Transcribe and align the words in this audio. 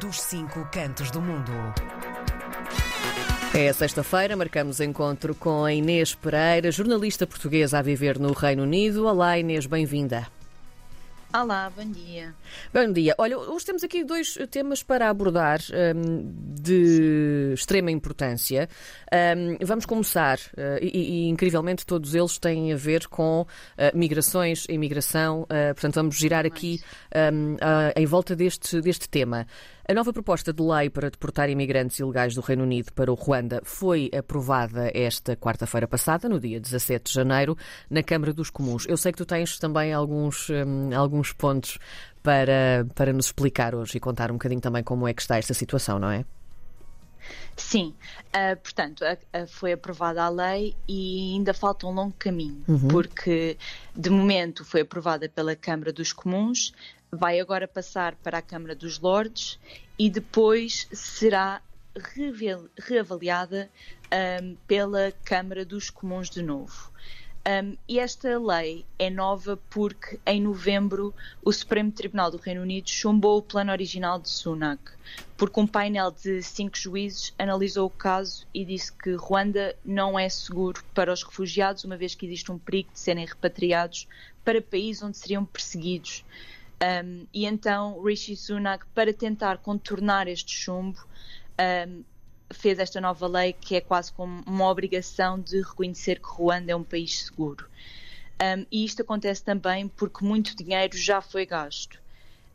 dos 0.00 0.20
cinco 0.20 0.68
cantos 0.70 1.10
do 1.10 1.20
mundo. 1.20 1.52
É 3.54 3.72
sexta-feira, 3.72 4.36
marcamos 4.36 4.80
encontro 4.80 5.34
com 5.34 5.64
a 5.64 5.72
Inês 5.72 6.14
Pereira, 6.14 6.70
jornalista 6.70 7.26
portuguesa 7.26 7.78
a 7.78 7.82
viver 7.82 8.18
no 8.18 8.32
Reino 8.32 8.64
Unido. 8.64 9.06
Olá, 9.06 9.38
Inês, 9.38 9.64
bem-vinda. 9.64 10.26
Olá, 11.34 11.70
bom 11.76 11.84
dia. 11.84 12.34
Bom 12.72 12.90
dia. 12.90 13.14
Olha, 13.18 13.36
hoje 13.36 13.66
temos 13.66 13.84
aqui 13.84 14.04
dois 14.04 14.38
temas 14.50 14.82
para 14.82 15.10
abordar 15.10 15.60
um, 15.94 16.32
de 16.62 17.52
extrema 17.52 17.90
importância. 17.90 18.68
Um, 19.36 19.58
vamos 19.66 19.84
começar, 19.84 20.38
uh, 20.38 20.78
e, 20.80 21.26
e, 21.26 21.28
incrivelmente 21.28 21.84
todos 21.84 22.14
eles 22.14 22.38
têm 22.38 22.72
a 22.72 22.76
ver 22.76 23.06
com 23.08 23.42
uh, 23.42 23.46
migrações, 23.92 24.64
imigração, 24.68 25.42
uh, 25.42 25.74
portanto 25.74 25.96
vamos 25.96 26.16
girar 26.16 26.46
aqui 26.46 26.80
um, 27.14 27.56
em 27.94 28.06
volta 28.06 28.34
deste, 28.34 28.80
deste 28.80 29.06
tema. 29.06 29.46
A 29.88 29.94
nova 29.94 30.12
proposta 30.12 30.52
de 30.52 30.60
lei 30.60 30.90
para 30.90 31.08
deportar 31.08 31.48
imigrantes 31.48 32.00
ilegais 32.00 32.34
do 32.34 32.40
Reino 32.40 32.64
Unido 32.64 32.92
para 32.92 33.08
o 33.08 33.14
Ruanda 33.14 33.60
foi 33.62 34.10
aprovada 34.12 34.90
esta 34.92 35.36
quarta-feira 35.36 35.86
passada, 35.86 36.28
no 36.28 36.40
dia 36.40 36.58
17 36.58 37.04
de 37.04 37.12
janeiro, 37.14 37.56
na 37.88 38.02
Câmara 38.02 38.32
dos 38.32 38.50
Comuns. 38.50 38.84
Eu 38.88 38.96
sei 38.96 39.12
que 39.12 39.18
tu 39.18 39.24
tens 39.24 39.60
também 39.60 39.92
alguns, 39.92 40.50
um, 40.50 40.92
alguns 40.92 41.32
pontos 41.32 41.78
para, 42.20 42.84
para 42.96 43.12
nos 43.12 43.26
explicar 43.26 43.76
hoje 43.76 43.96
e 43.96 44.00
contar 44.00 44.32
um 44.32 44.34
bocadinho 44.34 44.60
também 44.60 44.82
como 44.82 45.06
é 45.06 45.14
que 45.14 45.22
está 45.22 45.38
esta 45.38 45.54
situação, 45.54 46.00
não 46.00 46.10
é? 46.10 46.24
Sim, 47.56 47.94
uh, 48.28 48.56
portanto, 48.60 49.04
a, 49.04 49.16
a, 49.32 49.46
foi 49.46 49.72
aprovada 49.72 50.22
a 50.22 50.28
lei 50.28 50.76
e 50.86 51.34
ainda 51.34 51.54
falta 51.54 51.86
um 51.86 51.90
longo 51.90 52.14
caminho, 52.18 52.62
uhum. 52.68 52.88
porque 52.88 53.56
de 53.94 54.10
momento 54.10 54.64
foi 54.64 54.82
aprovada 54.82 55.28
pela 55.28 55.56
Câmara 55.56 55.92
dos 55.92 56.12
Comuns, 56.12 56.72
vai 57.10 57.40
agora 57.40 57.66
passar 57.66 58.14
para 58.16 58.38
a 58.38 58.42
Câmara 58.42 58.74
dos 58.74 58.98
Lordes 58.98 59.58
e 59.98 60.10
depois 60.10 60.86
será 60.92 61.62
reavaliada 62.78 63.70
um, 64.42 64.56
pela 64.66 65.12
Câmara 65.24 65.64
dos 65.64 65.88
Comuns 65.90 66.28
de 66.28 66.42
novo. 66.42 66.92
Um, 67.46 67.76
e 67.88 68.00
esta 68.00 68.40
lei 68.40 68.84
é 68.98 69.08
nova 69.08 69.56
porque, 69.70 70.18
em 70.26 70.42
novembro, 70.42 71.14
o 71.44 71.52
Supremo 71.52 71.92
Tribunal 71.92 72.28
do 72.28 72.38
Reino 72.38 72.62
Unido 72.62 72.90
chumbou 72.90 73.38
o 73.38 73.42
plano 73.42 73.70
original 73.70 74.18
de 74.18 74.28
Sunak, 74.28 74.82
porque 75.36 75.60
um 75.60 75.66
painel 75.66 76.10
de 76.10 76.42
cinco 76.42 76.76
juízes 76.76 77.32
analisou 77.38 77.86
o 77.86 77.90
caso 77.90 78.44
e 78.52 78.64
disse 78.64 78.92
que 78.92 79.14
Ruanda 79.14 79.76
não 79.84 80.18
é 80.18 80.28
seguro 80.28 80.82
para 80.92 81.12
os 81.12 81.22
refugiados, 81.22 81.84
uma 81.84 81.96
vez 81.96 82.16
que 82.16 82.26
existe 82.26 82.50
um 82.50 82.58
perigo 82.58 82.90
de 82.92 82.98
serem 82.98 83.24
repatriados 83.24 84.08
para 84.44 84.60
países 84.60 85.04
onde 85.04 85.16
seriam 85.16 85.44
perseguidos. 85.44 86.24
Um, 86.82 87.26
e 87.32 87.46
então 87.46 88.02
Rishi 88.02 88.34
Sunak, 88.34 88.84
para 88.92 89.14
tentar 89.14 89.58
contornar 89.58 90.26
este 90.26 90.52
chumbo, 90.52 90.98
um, 91.88 92.02
fez 92.50 92.78
esta 92.78 93.00
nova 93.00 93.26
lei 93.26 93.52
que 93.52 93.76
é 93.76 93.80
quase 93.80 94.12
como 94.12 94.42
uma 94.46 94.68
obrigação 94.68 95.40
de 95.40 95.60
reconhecer 95.60 96.20
que 96.20 96.28
Ruanda 96.28 96.72
é 96.72 96.76
um 96.76 96.84
país 96.84 97.24
seguro. 97.24 97.68
Um, 98.40 98.66
e 98.70 98.84
isto 98.84 99.02
acontece 99.02 99.42
também 99.42 99.88
porque 99.88 100.24
muito 100.24 100.54
dinheiro 100.56 100.96
já 100.96 101.20
foi 101.20 101.46
gasto. 101.46 101.98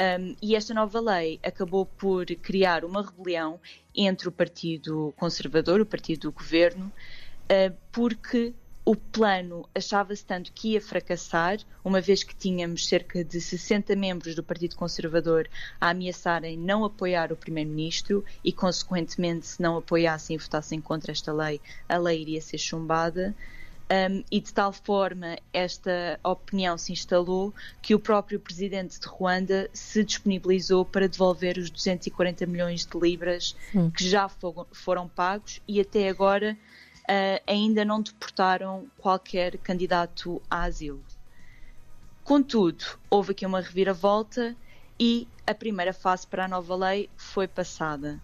Um, 0.00 0.34
e 0.42 0.56
esta 0.56 0.74
nova 0.74 1.00
lei 1.00 1.38
acabou 1.42 1.86
por 1.86 2.26
criar 2.26 2.84
uma 2.84 3.02
rebelião 3.02 3.60
entre 3.94 4.28
o 4.28 4.32
Partido 4.32 5.14
Conservador, 5.16 5.80
o 5.80 5.86
Partido 5.86 6.22
do 6.22 6.32
Governo, 6.32 6.92
uh, 7.44 7.76
porque 7.92 8.52
o 8.84 8.94
plano 8.94 9.66
achava-se 9.74 10.24
tanto 10.24 10.52
que 10.52 10.72
ia 10.72 10.80
fracassar, 10.80 11.58
uma 11.82 12.00
vez 12.00 12.22
que 12.22 12.36
tínhamos 12.36 12.86
cerca 12.86 13.24
de 13.24 13.40
60 13.40 13.96
membros 13.96 14.34
do 14.34 14.42
Partido 14.42 14.76
Conservador 14.76 15.48
a 15.80 15.90
ameaçarem 15.90 16.58
não 16.58 16.84
apoiar 16.84 17.32
o 17.32 17.36
Primeiro-Ministro 17.36 18.22
e, 18.44 18.52
consequentemente, 18.52 19.46
se 19.46 19.62
não 19.62 19.78
apoiassem 19.78 20.36
e 20.36 20.38
votassem 20.38 20.80
contra 20.82 21.12
esta 21.12 21.32
lei, 21.32 21.60
a 21.88 21.96
lei 21.96 22.20
iria 22.20 22.40
ser 22.42 22.58
chumbada. 22.58 23.34
Um, 23.84 24.24
e 24.30 24.40
de 24.40 24.52
tal 24.52 24.72
forma 24.72 25.36
esta 25.52 26.18
opinião 26.24 26.78
se 26.78 26.90
instalou 26.90 27.52
que 27.82 27.94
o 27.94 27.98
próprio 27.98 28.40
presidente 28.40 28.98
de 28.98 29.06
Ruanda 29.06 29.68
se 29.74 30.02
disponibilizou 30.02 30.86
para 30.86 31.06
devolver 31.06 31.58
os 31.58 31.68
240 31.68 32.46
milhões 32.46 32.86
de 32.86 32.98
libras 32.98 33.54
hum. 33.74 33.90
que 33.90 34.08
já 34.08 34.26
foram 34.72 35.06
pagos 35.06 35.60
e 35.68 35.82
até 35.82 36.08
agora 36.08 36.56
uh, 37.04 37.42
ainda 37.46 37.84
não 37.84 38.00
deportaram 38.00 38.86
qualquer 38.98 39.58
candidato 39.58 40.40
a 40.50 40.64
asilo. 40.64 41.04
Contudo, 42.22 42.84
houve 43.10 43.32
aqui 43.32 43.44
uma 43.44 43.60
reviravolta 43.60 44.56
e 44.98 45.28
a 45.46 45.54
primeira 45.54 45.92
fase 45.92 46.26
para 46.26 46.46
a 46.46 46.48
nova 46.48 46.74
lei 46.74 47.10
foi 47.16 47.46
passada. 47.46 48.20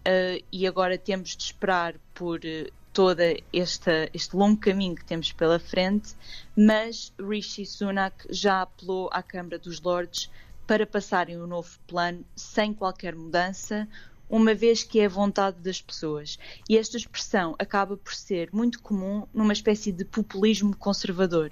Uh, 0.00 0.42
e 0.50 0.66
agora 0.66 0.98
temos 0.98 1.36
de 1.36 1.44
esperar 1.44 1.94
por 2.14 2.38
uh, 2.38 2.72
todo 2.92 3.20
este, 3.52 4.10
este 4.12 4.36
longo 4.36 4.60
caminho 4.60 4.94
que 4.94 5.04
temos 5.04 5.32
pela 5.32 5.58
frente, 5.58 6.14
mas 6.56 7.12
Rishi 7.18 7.64
Sunak 7.64 8.26
já 8.30 8.62
apelou 8.62 9.08
à 9.12 9.22
Câmara 9.22 9.58
dos 9.58 9.80
Lordes 9.80 10.30
para 10.66 10.86
passarem 10.86 11.36
o 11.38 11.44
um 11.44 11.46
novo 11.46 11.78
plano 11.86 12.24
sem 12.36 12.72
qualquer 12.72 13.14
mudança, 13.14 13.88
uma 14.32 14.54
vez 14.54 14.82
que 14.82 14.98
é 14.98 15.04
a 15.04 15.10
vontade 15.10 15.58
das 15.58 15.82
pessoas. 15.82 16.38
E 16.66 16.78
esta 16.78 16.96
expressão 16.96 17.54
acaba 17.58 17.98
por 17.98 18.14
ser 18.14 18.48
muito 18.50 18.80
comum 18.80 19.26
numa 19.34 19.52
espécie 19.52 19.92
de 19.92 20.06
populismo 20.06 20.74
conservador, 20.74 21.50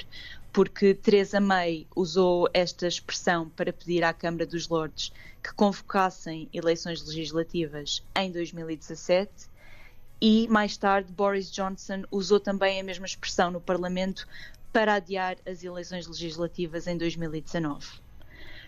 porque 0.50 0.94
Theresa 0.94 1.38
May 1.40 1.86
usou 1.94 2.48
esta 2.54 2.86
expressão 2.88 3.50
para 3.50 3.70
pedir 3.70 4.02
à 4.02 4.14
Câmara 4.14 4.46
dos 4.46 4.66
Lordes 4.66 5.12
que 5.42 5.52
convocassem 5.52 6.48
eleições 6.54 7.06
legislativas 7.06 8.02
em 8.16 8.32
2017 8.32 9.30
e 10.19 10.48
mais 10.48 10.74
tarde 10.78 11.12
Boris 11.12 11.50
Johnson 11.50 12.04
usou 12.10 12.40
também 12.40 12.80
a 12.80 12.84
mesma 12.84 13.04
expressão 13.04 13.50
no 13.50 13.60
Parlamento 13.60 14.26
para 14.72 14.94
adiar 14.94 15.36
as 15.46 15.62
eleições 15.62 16.06
legislativas 16.06 16.86
em 16.86 16.96
2019. 16.96 17.86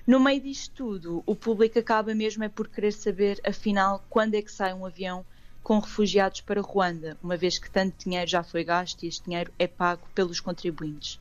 No 0.05 0.19
meio 0.19 0.41
disto 0.41 0.75
tudo, 0.75 1.23
o 1.25 1.35
público 1.37 1.79
acaba 1.79 2.13
mesmo 2.13 2.43
é 2.43 2.49
por 2.49 2.67
querer 2.67 2.93
saber, 2.93 3.41
afinal, 3.45 4.05
quando 4.11 4.35
é 4.35 4.43
que 4.43 4.51
sai 4.51 4.75
um 4.75 4.85
avião 4.85 5.25
com 5.63 5.79
refugiados 5.79 6.41
para 6.41 6.61
Ruanda, 6.61 7.17
uma 7.23 7.37
vez 7.37 7.57
que 7.57 7.71
tanto 7.71 8.03
dinheiro 8.03 8.29
já 8.29 8.43
foi 8.43 8.65
gasto 8.65 9.05
e 9.05 9.07
este 9.07 9.27
dinheiro 9.27 9.53
é 9.61 9.69
pago 9.69 10.03
pelos 10.13 10.41
contribuintes. 10.41 11.21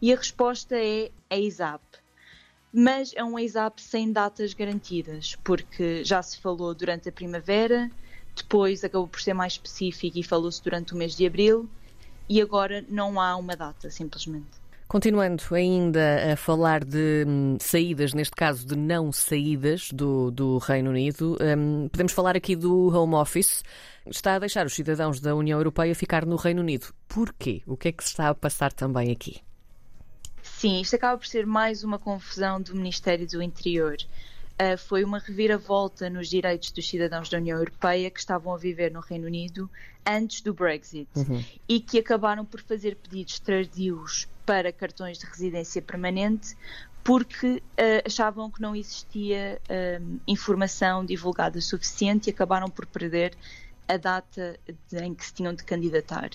E 0.00 0.10
a 0.14 0.16
resposta 0.16 0.74
é 0.76 1.10
a 1.28 1.36
ISAP. 1.36 1.82
Mas 2.72 3.12
é 3.14 3.22
um 3.22 3.38
ISAP 3.38 3.82
sem 3.82 4.10
datas 4.10 4.54
garantidas, 4.54 5.36
porque 5.44 6.02
já 6.02 6.22
se 6.22 6.40
falou 6.40 6.74
durante 6.74 7.10
a 7.10 7.12
primavera, 7.12 7.90
depois 8.34 8.82
acabou 8.82 9.06
por 9.06 9.20
ser 9.20 9.34
mais 9.34 9.52
específico 9.52 10.18
e 10.18 10.22
falou-se 10.22 10.62
durante 10.62 10.94
o 10.94 10.96
mês 10.96 11.14
de 11.14 11.26
abril, 11.26 11.68
e 12.26 12.40
agora 12.40 12.82
não 12.88 13.20
há 13.20 13.36
uma 13.36 13.54
data, 13.54 13.90
simplesmente. 13.90 14.61
Continuando 14.92 15.42
ainda 15.54 16.34
a 16.34 16.36
falar 16.36 16.84
de 16.84 17.24
hum, 17.26 17.56
saídas, 17.58 18.12
neste 18.12 18.36
caso 18.36 18.66
de 18.66 18.76
não 18.76 19.10
saídas 19.10 19.90
do, 19.90 20.30
do 20.30 20.58
Reino 20.58 20.90
Unido, 20.90 21.38
hum, 21.40 21.88
podemos 21.88 22.12
falar 22.12 22.36
aqui 22.36 22.54
do 22.54 22.94
Home 22.94 23.14
Office. 23.14 23.64
Está 24.04 24.34
a 24.34 24.38
deixar 24.38 24.66
os 24.66 24.74
cidadãos 24.74 25.18
da 25.18 25.34
União 25.34 25.58
Europeia 25.58 25.94
ficar 25.94 26.26
no 26.26 26.36
Reino 26.36 26.60
Unido. 26.60 26.88
Porquê? 27.08 27.62
O 27.66 27.74
que 27.74 27.88
é 27.88 27.92
que 27.92 28.04
se 28.04 28.10
está 28.10 28.28
a 28.28 28.34
passar 28.34 28.70
também 28.70 29.10
aqui? 29.10 29.40
Sim, 30.42 30.82
isto 30.82 30.94
acaba 30.94 31.16
por 31.16 31.26
ser 31.26 31.46
mais 31.46 31.82
uma 31.82 31.98
confusão 31.98 32.60
do 32.60 32.76
Ministério 32.76 33.26
do 33.26 33.42
Interior. 33.42 33.96
Uh, 34.52 34.76
foi 34.76 35.02
uma 35.02 35.18
reviravolta 35.18 36.10
nos 36.10 36.28
direitos 36.28 36.70
dos 36.70 36.88
cidadãos 36.88 37.28
da 37.28 37.38
União 37.38 37.58
Europeia 37.58 38.10
que 38.10 38.20
estavam 38.20 38.54
a 38.54 38.58
viver 38.58 38.92
no 38.92 39.00
Reino 39.00 39.26
Unido 39.26 39.68
antes 40.06 40.40
do 40.40 40.52
Brexit 40.52 41.08
uhum. 41.16 41.42
e 41.68 41.80
que 41.80 41.98
acabaram 41.98 42.44
por 42.44 42.60
fazer 42.60 42.96
pedidos 42.96 43.38
tardios 43.38 44.28
para 44.44 44.72
cartões 44.72 45.18
de 45.18 45.26
residência 45.26 45.80
permanente 45.80 46.56
porque 47.02 47.56
uh, 47.56 47.62
achavam 48.06 48.50
que 48.50 48.60
não 48.60 48.76
existia 48.76 49.60
uh, 49.68 50.20
informação 50.26 51.04
divulgada 51.04 51.60
suficiente 51.60 52.28
e 52.28 52.30
acabaram 52.30 52.68
por 52.68 52.86
perder 52.86 53.34
a 53.88 53.96
data 53.96 54.58
em 54.92 55.14
que 55.14 55.24
se 55.24 55.34
tinham 55.34 55.52
de 55.52 55.64
candidatar. 55.64 56.30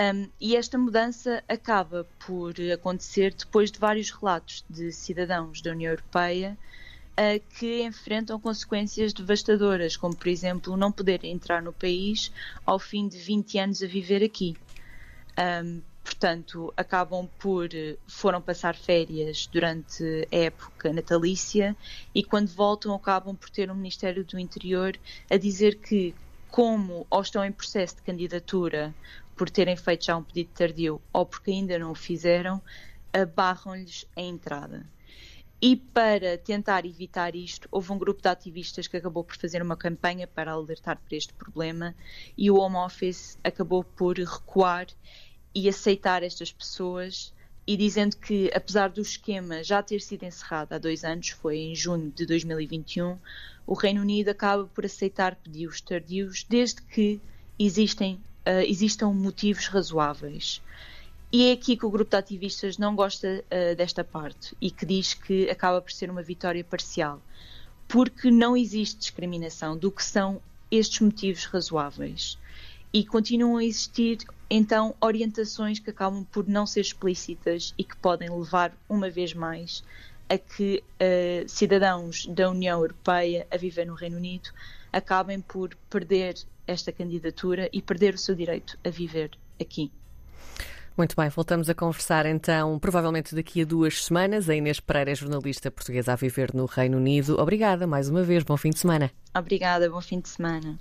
Um, 0.00 0.30
e 0.40 0.56
esta 0.56 0.78
mudança 0.78 1.42
acaba 1.48 2.06
por 2.24 2.54
acontecer 2.72 3.34
depois 3.34 3.70
de 3.70 3.78
vários 3.78 4.10
relatos 4.10 4.64
de 4.70 4.92
cidadãos 4.92 5.60
da 5.60 5.72
União 5.72 5.90
Europeia 5.90 6.56
uh, 7.12 7.40
que 7.58 7.82
enfrentam 7.82 8.38
consequências 8.40 9.12
devastadoras, 9.12 9.96
como 9.96 10.16
por 10.16 10.28
exemplo 10.28 10.76
não 10.76 10.92
poder 10.92 11.24
entrar 11.24 11.62
no 11.62 11.72
país 11.72 12.32
ao 12.64 12.78
fim 12.78 13.08
de 13.08 13.18
20 13.18 13.58
anos 13.58 13.82
a 13.82 13.86
viver 13.86 14.22
aqui. 14.22 14.56
Um, 15.38 15.80
portanto, 16.02 16.72
acabam 16.76 17.28
por 17.38 17.68
foram 18.06 18.42
passar 18.42 18.74
férias 18.74 19.46
durante 19.46 20.28
a 20.32 20.36
época 20.36 20.92
natalícia 20.92 21.76
e 22.14 22.22
quando 22.22 22.48
voltam 22.48 22.94
acabam 22.94 23.34
por 23.36 23.48
ter 23.48 23.70
um 23.70 23.74
Ministério 23.74 24.24
do 24.24 24.38
Interior 24.38 24.98
a 25.30 25.36
dizer 25.36 25.76
que 25.76 26.14
como 26.50 27.06
ou 27.08 27.22
estão 27.22 27.44
em 27.44 27.52
processo 27.52 27.96
de 27.96 28.02
candidatura 28.02 28.94
por 29.36 29.48
terem 29.48 29.76
feito 29.76 30.06
já 30.06 30.16
um 30.16 30.22
pedido 30.22 30.50
tardio 30.52 31.00
ou 31.12 31.24
porque 31.24 31.50
ainda 31.50 31.78
não 31.78 31.92
o 31.92 31.94
fizeram, 31.94 32.60
barram-lhes 33.34 34.04
a 34.16 34.20
entrada. 34.20 34.84
E 35.62 35.76
para 35.76 36.38
tentar 36.38 36.86
evitar 36.86 37.36
isto, 37.36 37.68
houve 37.70 37.92
um 37.92 37.98
grupo 37.98 38.22
de 38.22 38.28
ativistas 38.28 38.86
que 38.86 38.96
acabou 38.96 39.22
por 39.22 39.36
fazer 39.36 39.60
uma 39.60 39.76
campanha 39.76 40.26
para 40.26 40.52
alertar 40.52 40.96
para 40.96 41.16
este 41.16 41.34
problema 41.34 41.94
e 42.36 42.50
o 42.50 42.56
Home 42.56 42.76
Office 42.76 43.38
acabou 43.44 43.84
por 43.84 44.16
recuar 44.16 44.86
e 45.54 45.68
aceitar 45.68 46.22
estas 46.22 46.50
pessoas 46.50 47.34
e 47.66 47.76
dizendo 47.76 48.16
que, 48.16 48.50
apesar 48.54 48.88
do 48.88 49.02
esquema 49.02 49.62
já 49.62 49.82
ter 49.82 50.00
sido 50.00 50.24
encerrado 50.24 50.72
há 50.72 50.78
dois 50.78 51.04
anos, 51.04 51.28
foi 51.28 51.58
em 51.58 51.74
junho 51.74 52.10
de 52.10 52.24
2021, 52.24 53.18
o 53.66 53.74
Reino 53.74 54.00
Unido 54.00 54.30
acaba 54.30 54.64
por 54.64 54.86
aceitar 54.86 55.36
pedidos 55.36 55.80
tardios 55.82 56.44
desde 56.48 56.80
que 56.82 57.20
existem, 57.58 58.14
uh, 58.14 58.64
existam 58.66 59.12
motivos 59.12 59.66
razoáveis. 59.66 60.62
E 61.32 61.48
é 61.48 61.52
aqui 61.52 61.76
que 61.76 61.86
o 61.86 61.90
grupo 61.90 62.10
de 62.10 62.16
ativistas 62.16 62.76
não 62.76 62.96
gosta 62.96 63.44
uh, 63.44 63.76
desta 63.76 64.02
parte 64.02 64.56
e 64.60 64.68
que 64.68 64.84
diz 64.84 65.14
que 65.14 65.48
acaba 65.48 65.80
por 65.80 65.92
ser 65.92 66.10
uma 66.10 66.24
vitória 66.24 66.64
parcial, 66.64 67.22
porque 67.86 68.32
não 68.32 68.56
existe 68.56 68.98
discriminação 68.98 69.76
do 69.76 69.92
que 69.92 70.02
são 70.02 70.42
estes 70.72 70.98
motivos 71.00 71.44
razoáveis. 71.44 72.36
E 72.92 73.04
continuam 73.06 73.58
a 73.58 73.64
existir, 73.64 74.18
então, 74.50 74.96
orientações 75.00 75.78
que 75.78 75.90
acabam 75.90 76.24
por 76.24 76.48
não 76.48 76.66
ser 76.66 76.80
explícitas 76.80 77.72
e 77.78 77.84
que 77.84 77.96
podem 77.96 78.28
levar, 78.28 78.76
uma 78.88 79.08
vez 79.08 79.32
mais, 79.32 79.84
a 80.28 80.36
que 80.36 80.82
uh, 81.00 81.48
cidadãos 81.48 82.26
da 82.26 82.50
União 82.50 82.80
Europeia 82.80 83.46
a 83.52 83.56
viver 83.56 83.86
no 83.86 83.94
Reino 83.94 84.16
Unido 84.16 84.50
acabem 84.92 85.40
por 85.40 85.76
perder 85.88 86.34
esta 86.66 86.90
candidatura 86.90 87.70
e 87.72 87.80
perder 87.80 88.14
o 88.14 88.18
seu 88.18 88.34
direito 88.34 88.76
a 88.84 88.90
viver 88.90 89.30
aqui. 89.60 89.92
Muito 90.96 91.16
bem, 91.16 91.28
voltamos 91.30 91.70
a 91.70 91.74
conversar 91.74 92.26
então, 92.26 92.78
provavelmente 92.78 93.34
daqui 93.34 93.62
a 93.62 93.64
duas 93.64 94.04
semanas. 94.04 94.50
A 94.50 94.54
Inês 94.54 94.80
Pereira 94.80 95.12
é 95.12 95.14
jornalista 95.14 95.70
portuguesa 95.70 96.12
a 96.12 96.16
viver 96.16 96.52
no 96.52 96.66
Reino 96.66 96.98
Unido. 96.98 97.40
Obrigada 97.40 97.86
mais 97.86 98.10
uma 98.10 98.22
vez, 98.22 98.42
bom 98.42 98.56
fim 98.56 98.70
de 98.70 98.78
semana. 98.78 99.10
Obrigada, 99.34 99.88
bom 99.88 100.00
fim 100.00 100.20
de 100.20 100.28
semana. 100.28 100.78